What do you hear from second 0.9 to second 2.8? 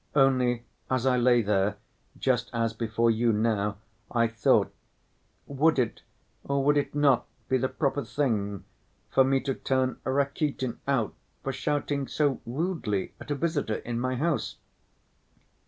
I lay there, just as